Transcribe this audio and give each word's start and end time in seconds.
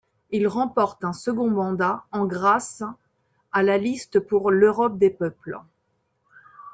Il 0.31 0.47
remporte 0.47 1.03
un 1.03 1.13
second 1.13 1.51
mandat 1.51 2.05
en 2.11 2.25
grâce 2.25 2.81
à 3.51 3.61
la 3.61 3.77
liste 3.77 4.19
Pour 4.19 4.49
l'Europe 4.49 4.97
des 4.97 5.11
peuples. 5.11 5.61